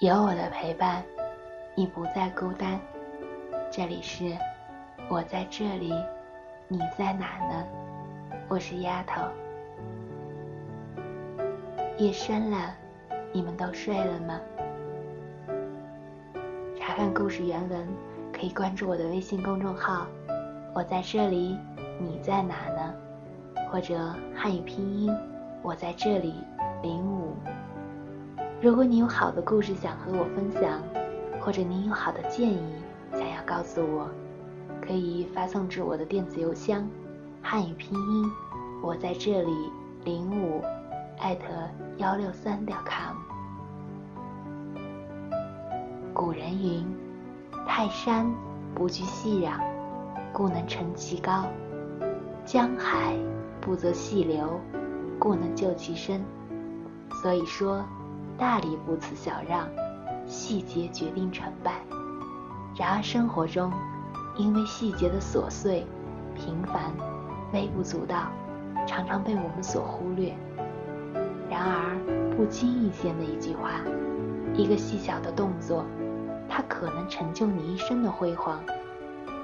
[0.00, 1.04] 有我的陪伴，
[1.74, 2.80] 你不再孤单。
[3.70, 4.34] 这里是
[5.10, 5.92] 我在这里，
[6.68, 7.66] 你在哪呢？
[8.48, 9.20] 我是丫头。
[11.98, 12.74] 夜深了，
[13.30, 14.40] 你们都睡了吗？
[16.78, 17.86] 查看故事原文，
[18.32, 20.06] 可以关注我的微信公众号。
[20.74, 21.58] 我在这里，
[21.98, 22.94] 你在哪呢？
[23.70, 23.98] 或者
[24.34, 25.14] 汉语拼音，
[25.60, 26.36] 我在这里
[26.82, 27.36] 零五。
[28.62, 30.82] 如果你有好的故事想和我分享，
[31.40, 32.60] 或者您有好的建议
[33.10, 34.06] 想要告诉我，
[34.82, 36.86] 可以发送至我的电子邮箱，
[37.40, 38.30] 汉语拼音
[38.82, 39.72] 我在这里
[40.04, 40.62] 零五
[41.18, 41.46] 艾特
[41.96, 43.16] 幺六三点 com。
[46.12, 46.86] 古人云
[47.66, 48.30] ：“泰山
[48.74, 49.58] 不惧细壤，
[50.34, 51.46] 故能成其高；
[52.44, 53.16] 江海
[53.58, 54.60] 不择细流，
[55.18, 56.22] 故能就其深。”
[57.22, 57.82] 所以说。
[58.40, 59.68] 大礼不辞小让，
[60.26, 61.74] 细节决定成败。
[62.74, 63.70] 然而生活中，
[64.34, 65.86] 因为细节的琐碎、
[66.34, 66.90] 平凡、
[67.52, 68.28] 微不足道，
[68.86, 70.34] 常常被我们所忽略。
[71.50, 73.72] 然而不经意间的一句话，
[74.54, 75.84] 一个细小的动作，
[76.48, 78.58] 它可能成就你一生的辉煌，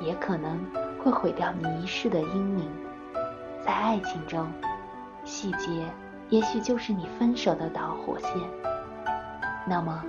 [0.00, 0.58] 也可能
[1.04, 2.66] 会毁掉你一世的英名。
[3.62, 4.48] 在爱情中，
[5.22, 5.84] 细节
[6.30, 8.32] 也许就是你分手的导火线。
[9.68, 10.04] 那么，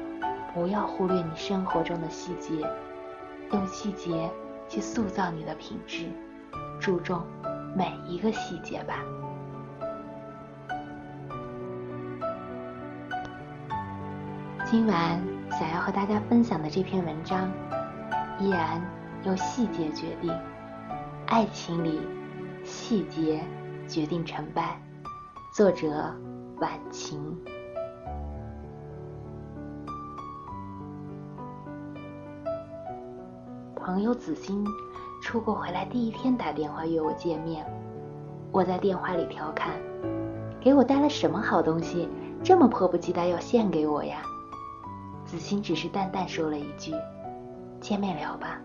[0.53, 2.63] 不要忽略你生活中的细节，
[3.51, 4.29] 用细节
[4.69, 6.05] 去塑造你的品质，
[6.79, 7.23] 注重
[7.75, 9.03] 每一个细节吧。
[14.63, 15.19] 今晚
[15.49, 17.49] 想要和大家分享的这篇文章，
[18.39, 18.79] 依然
[19.23, 20.31] 由细节决定。
[21.25, 21.99] 爱情里，
[22.63, 23.43] 细节
[23.87, 24.79] 决定成败。
[25.51, 26.13] 作者：
[26.59, 27.35] 晚晴。
[33.87, 34.67] 朋友子欣
[35.21, 37.65] 出国回来第一天打电话约我见面，
[38.51, 39.75] 我在电话里调侃
[40.59, 42.09] ：“给我带了什么好东西，
[42.43, 44.21] 这么迫不及待要献给我呀？”
[45.23, 46.91] 子欣只是淡淡说了一句
[47.79, 48.59] ：“见面聊吧。”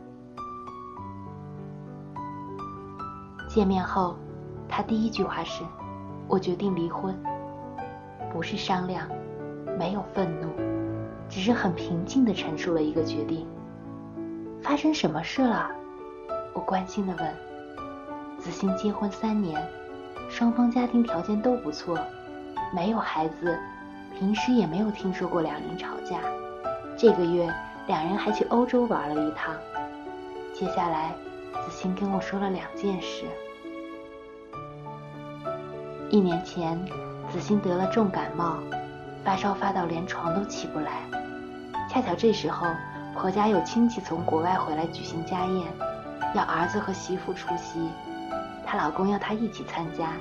[3.48, 4.16] 见面后，
[4.68, 5.62] 他第一句话是
[6.26, 7.16] ：“我决定离婚。”
[8.34, 9.06] 不是商量，
[9.78, 10.48] 没有愤怒，
[11.28, 13.46] 只是很平静地陈述了一个决定。
[14.62, 15.68] 发生什么事了？
[16.52, 17.34] 我关心地问。
[18.38, 19.60] 子欣结婚三年，
[20.28, 21.98] 双方家庭条件都不错，
[22.72, 23.58] 没有孩子，
[24.16, 26.20] 平时也没有听说过两人吵架。
[26.96, 27.52] 这个月，
[27.88, 29.54] 两人还去欧洲玩了一趟。
[30.54, 31.12] 接下来，
[31.64, 33.24] 子欣跟我说了两件事。
[36.08, 36.80] 一年前，
[37.30, 38.58] 子欣得了重感冒，
[39.24, 41.02] 发烧发到连床都起不来。
[41.90, 42.66] 恰巧这时候。
[43.14, 45.66] 婆家有亲戚从国外回来举行家宴，
[46.34, 47.88] 要儿子和媳妇出席，
[48.64, 50.12] 她老公要她一起参加。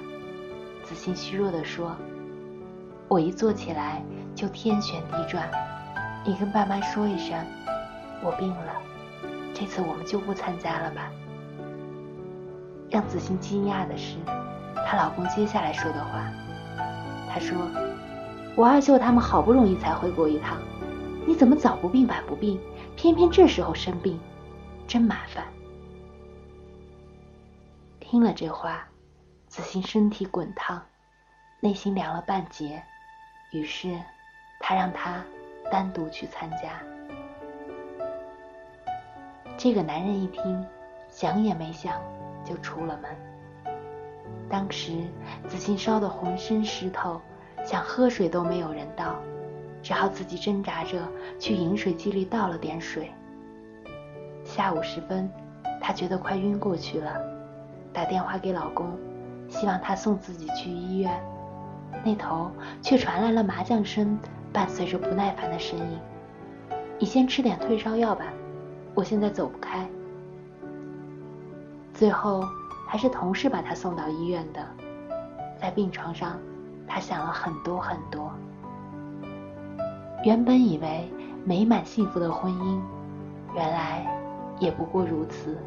[0.84, 1.96] 子欣虚弱地说
[3.08, 4.04] ：“我一坐起来
[4.36, 5.50] 就天旋地转，
[6.26, 7.38] 你跟爸妈说一声，
[8.22, 8.74] 我病了，
[9.54, 11.10] 这次我们就不参加了吧。”
[12.92, 14.18] 让子欣惊讶的是，
[14.86, 16.22] 她老公接下来说的话，
[17.34, 17.58] 他说
[18.56, 20.58] ：“我二舅他们好不容易才回国一趟，
[21.26, 22.60] 你怎么早不病晚不病？”
[23.02, 24.20] 偏偏这时候生病，
[24.88, 25.44] 真麻烦。
[28.00, 28.88] 听了这话，
[29.48, 30.80] 子欣身体滚烫，
[31.60, 32.80] 内心凉了半截。
[33.54, 34.00] 于是，
[34.60, 35.26] 他让他
[35.72, 36.80] 单独去参加。
[39.58, 40.64] 这个男人一听，
[41.10, 42.00] 想也没想
[42.46, 43.74] 就出了门。
[44.48, 44.92] 当时，
[45.48, 47.20] 子欣烧得浑身湿透，
[47.66, 49.16] 想喝水都没有人倒。
[49.82, 51.02] 只好自己挣扎着
[51.40, 53.12] 去饮水机里倒了点水。
[54.44, 55.30] 下午时分，
[55.80, 57.14] 她觉得快晕过去了，
[57.94, 58.98] 打电话给老公，
[59.50, 61.22] 希望他送自己去医院。
[62.04, 62.50] 那头
[62.82, 64.18] 却传来了麻将声，
[64.54, 66.00] 伴随着不耐烦的声音
[66.98, 68.26] ：“你先吃点退烧药吧，
[68.96, 69.88] 我现在走不开。”
[71.94, 72.44] 最后
[72.88, 74.66] 还是同事把他送到医院的。
[75.60, 76.40] 在病床上，
[76.88, 78.32] 他想了很多很多。
[80.24, 81.12] 原本以为
[81.44, 82.80] 美满幸福的婚姻，
[83.56, 84.06] 原来
[84.60, 85.58] 也不过如此。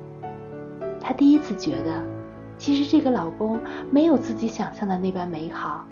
[1.00, 2.02] 她第一次觉得，
[2.56, 3.58] 其实这个老公
[3.90, 5.84] 没有自己想象的那般美好。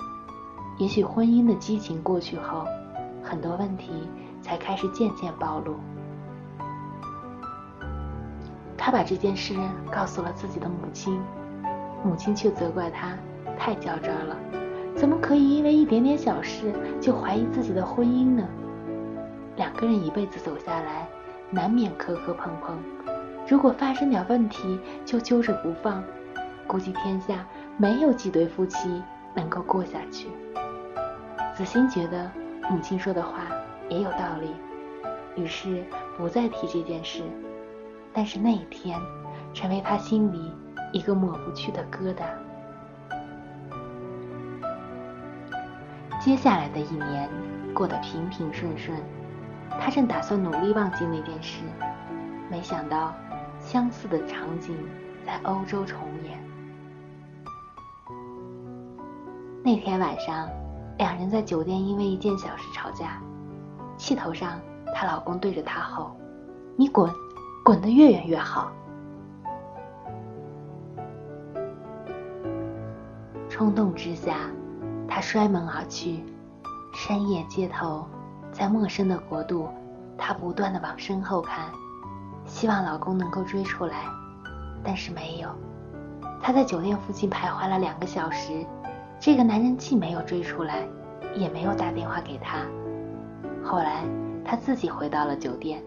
[0.78, 2.64] 也许婚姻的激情过去后，
[3.22, 4.08] 很多问题
[4.40, 5.74] 才开始渐渐暴露。
[8.76, 9.56] 她把这件事
[9.90, 11.20] 告诉了自己的母亲，
[12.04, 13.16] 母亲却责怪她
[13.58, 14.36] 太较真了。
[15.02, 18.46] 怎么可以因为一点点小事就怀疑自己的婚姻呢？
[19.56, 21.08] 两个人一辈子走下来，
[21.50, 22.78] 难免磕磕碰碰。
[23.48, 26.04] 如果发生点问题就揪着不放，
[26.68, 27.44] 估计天下
[27.76, 29.02] 没有几对夫妻
[29.34, 30.28] 能够过下去。
[31.52, 32.30] 子欣觉得
[32.70, 33.40] 母亲说的话
[33.88, 34.52] 也有道理，
[35.34, 35.82] 于是
[36.16, 37.24] 不再提这件事。
[38.12, 38.96] 但是那一天，
[39.52, 40.52] 成为他心里
[40.92, 42.22] 一个抹不去的疙瘩。
[46.24, 47.28] 接下来的一年
[47.74, 48.96] 过得平平顺顺，
[49.80, 51.64] 他正打算努力忘记那件事，
[52.48, 53.12] 没想到
[53.58, 54.72] 相似的场景
[55.26, 56.38] 在欧洲重演。
[59.64, 60.48] 那天晚上，
[60.96, 63.20] 两人在酒店因为一件小事吵架，
[63.96, 64.60] 气头上，
[64.94, 66.16] 她老公对着她吼
[66.78, 67.12] ：“你滚！”
[67.64, 68.72] 滚得越远越好。
[73.48, 74.50] 冲动之下，
[75.22, 76.22] 摔门而去。
[76.94, 78.04] 深夜街头，
[78.52, 79.66] 在陌生的国度，
[80.18, 81.70] 她不断的往身后看，
[82.44, 84.04] 希望老公能够追出来，
[84.84, 85.48] 但是没有。
[86.42, 88.66] 她在酒店附近徘徊了两个小时，
[89.18, 90.86] 这个男人既没有追出来，
[91.34, 92.58] 也没有打电话给她。
[93.64, 94.04] 后来，
[94.44, 95.82] 她自己回到了酒店。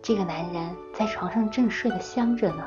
[0.00, 2.64] 这个男人在床上正睡得香着呢。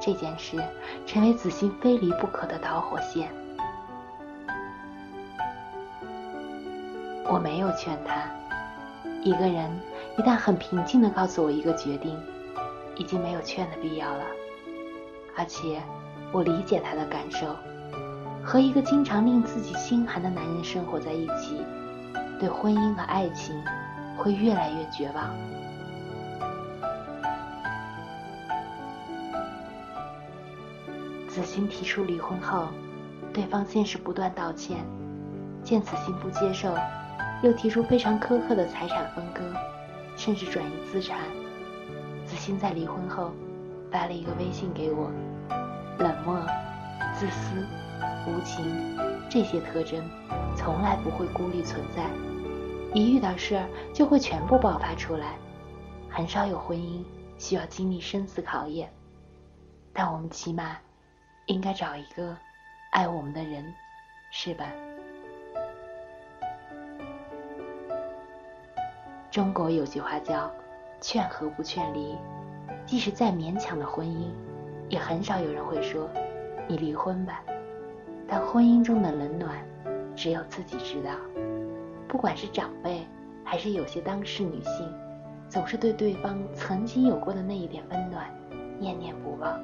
[0.00, 0.56] 这件事
[1.04, 3.28] 成为子欣非离不可的导火线。
[7.28, 8.22] 我没有劝他。
[9.22, 9.70] 一个人
[10.16, 12.18] 一旦很平静的告诉我一个决定，
[12.96, 14.24] 已经没有劝的必要了。
[15.36, 15.82] 而且，
[16.32, 17.54] 我理解他的感受。
[18.42, 21.60] 和一个经常令自己心寒的男人生活在一起，
[22.40, 23.54] 对婚姻和爱情
[24.16, 25.28] 会越来越绝望。
[31.28, 32.68] 子欣提出离婚后，
[33.34, 34.78] 对方先是不断道歉，
[35.62, 36.74] 见子欣不接受，
[37.42, 39.44] 又提出非常苛刻的财产分割，
[40.16, 41.20] 甚至转移资产。
[42.26, 43.32] 子欣在离婚后
[43.90, 45.10] 发了一个微信给我，
[45.98, 46.44] 冷漠、
[47.14, 47.66] 自私、
[48.26, 48.96] 无情
[49.30, 50.02] 这些特征
[50.56, 52.04] 从来不会孤立存在，
[52.92, 55.36] 一遇到事儿就会全部爆发出来。
[56.10, 57.02] 很少有婚姻
[57.38, 58.92] 需要经历生死考验，
[59.92, 60.76] 但我们起码。
[61.46, 62.36] 应该找一个
[62.90, 63.72] 爱我们的人，
[64.30, 64.66] 是吧？
[69.38, 70.50] 中国有句话叫
[71.00, 72.18] “劝和不劝离”，
[72.84, 74.32] 即使再勉强的婚姻，
[74.88, 76.10] 也很少有人会说
[76.66, 77.40] “你离婚吧”。
[78.26, 79.56] 但婚姻中的冷暖，
[80.16, 81.12] 只有自己知道。
[82.08, 83.06] 不管是长辈，
[83.44, 84.92] 还是有些当事女性，
[85.48, 88.28] 总是对对方曾经有过的那一点温暖
[88.80, 89.56] 念念不忘。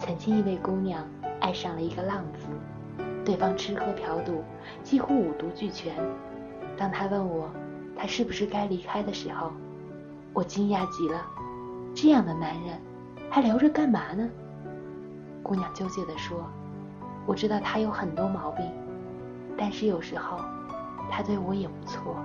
[0.00, 1.08] 曾经一位姑娘
[1.38, 2.48] 爱上了一个浪子，
[3.24, 4.42] 对方吃喝嫖赌，
[4.82, 5.94] 几乎五毒俱全。
[6.76, 7.48] 当他问我，
[7.96, 9.50] 他是不是该离开的时候，
[10.32, 11.26] 我惊讶极了。
[11.94, 12.78] 这样的男人，
[13.30, 14.28] 还留着干嘛呢？
[15.42, 16.44] 姑娘纠结地说
[17.26, 18.64] ：“我知道他有很多毛病，
[19.56, 20.38] 但是有时候，
[21.10, 22.16] 他对我也不错。”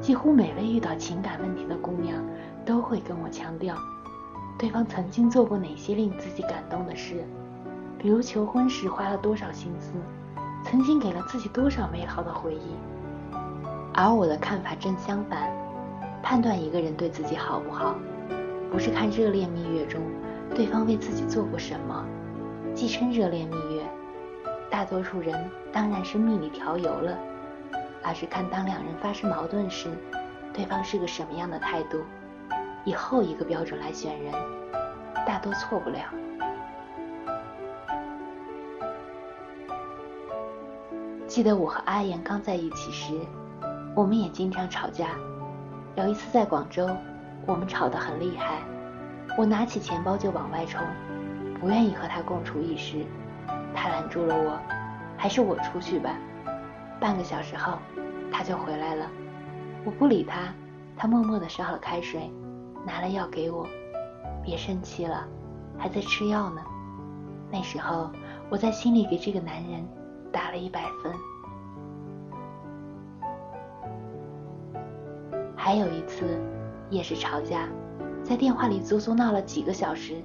[0.00, 2.24] 几乎每位遇到情感问题的姑娘。
[2.66, 3.76] 都会跟我强调，
[4.58, 7.24] 对方曾经做过哪些令自己感动的事，
[7.96, 9.92] 比如求婚时花了多少心思，
[10.68, 12.74] 曾经给了自己多少美好的回忆。
[13.94, 15.48] 而我的看法正相反，
[16.22, 17.94] 判断一个人对自己好不好，
[18.70, 20.02] 不是看热恋蜜月中
[20.56, 22.04] 对方为自己做过什么，
[22.74, 23.82] 既称热恋蜜月，
[24.68, 27.16] 大多数人当然是蜜里调油了，
[28.02, 29.88] 而是看当两人发生矛盾时，
[30.52, 32.00] 对方是个什么样的态度。
[32.84, 34.32] 以后一个标准来选人，
[35.24, 36.00] 大多错不了。
[41.36, 43.12] 记得我和阿言刚在一起时，
[43.94, 45.08] 我们也经常吵架。
[45.94, 46.88] 有一次在广州，
[47.44, 48.62] 我们吵得很厉害，
[49.36, 50.80] 我拿起钱包就往外冲，
[51.60, 53.04] 不愿意和他共处一室。
[53.74, 54.58] 他拦住了我，
[55.18, 56.16] 还是我出去吧。
[56.98, 57.74] 半个小时后，
[58.32, 59.04] 他就回来了。
[59.84, 60.38] 我不理他，
[60.96, 62.32] 他默默地烧了开水。
[62.86, 63.66] 拿了药给我，
[64.42, 65.28] 别生气了，
[65.76, 66.62] 还在吃药呢。
[67.52, 68.10] 那时候
[68.48, 69.86] 我在心里给这个男人
[70.36, 71.10] 打了一百分。
[75.56, 76.38] 还有一次，
[76.90, 77.66] 也是吵架，
[78.22, 80.22] 在电话里足足闹了几个小时，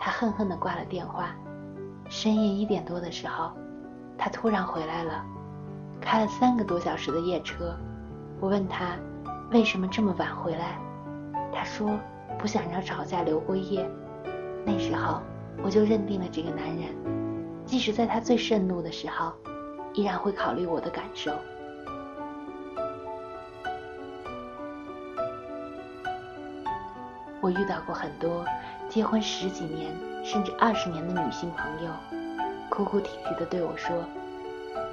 [0.00, 1.36] 他恨恨的挂了电话。
[2.08, 3.52] 深夜一点多的时候，
[4.18, 5.24] 他突然回来了，
[6.00, 7.72] 开了三个多小时的夜车。
[8.40, 8.96] 我问他
[9.52, 10.76] 为什么这么晚回来。
[11.54, 11.96] 他说
[12.36, 13.88] ：“不想让吵架留过夜。”
[14.66, 15.20] 那时候，
[15.62, 16.92] 我就认定了这个男人，
[17.64, 19.32] 即使在他最盛怒的时候，
[19.94, 21.32] 依然会考虑我的感受。
[27.40, 28.44] 我遇到过很多
[28.88, 29.92] 结婚十几年
[30.24, 31.90] 甚至二十年的女性朋友，
[32.70, 34.04] 哭哭啼啼的对我说：“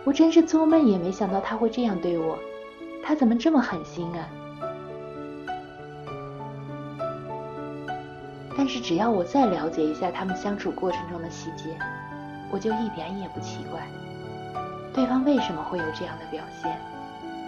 [0.04, 2.40] 我真是做梦也没想到他会这样对我，
[3.04, 4.28] 他怎么这么狠心啊？”
[8.58, 11.78] 但是只要我再了解一下他们相处过程中的细节，
[12.52, 13.88] 我就一点也不奇怪，
[15.00, 16.78] 对方为什么会有这样的表现。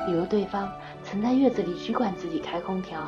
[0.06, 0.72] 比如对方
[1.04, 3.02] 曾在月子里只管自己开空调。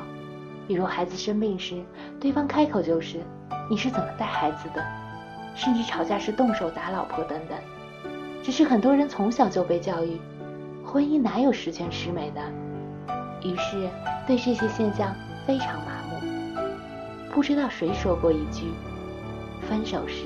[0.68, 1.82] 比如孩子生病时，
[2.20, 3.22] 对方开口就是
[3.72, 4.84] “你是怎么带孩子的”，
[5.56, 7.58] 甚至吵架时动手打老婆等等。
[8.44, 10.20] 只是很多人从小就被教育，
[10.86, 12.42] 婚姻哪有十全十美的，
[13.48, 13.90] 于是
[14.28, 15.16] 对这些现象
[15.48, 17.32] 非常麻木。
[17.32, 18.74] 不知道谁说过一句
[19.70, 20.26] ：“分手时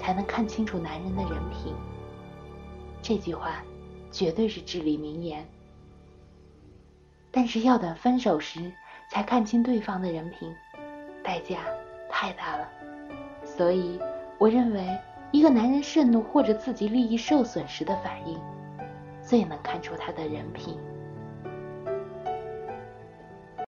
[0.00, 1.72] 才能看清楚男人的人品。”
[3.02, 3.62] 这句话
[4.10, 5.46] 绝对是至理名言。
[7.30, 8.72] 但是要等分手时。
[9.10, 10.50] 才看清对方的人品，
[11.22, 11.58] 代价
[12.08, 12.66] 太大了。
[13.44, 14.00] 所以，
[14.38, 14.98] 我认为
[15.30, 18.40] 一个男人盛怒或者自己利益受损时的反应，
[19.20, 20.78] 最能看出他的人品。